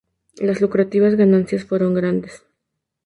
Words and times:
Las 0.37 0.61
lucrativas 0.61 1.13
ganancias 1.13 1.63
fueron 1.63 1.93
grandes. 1.93 2.41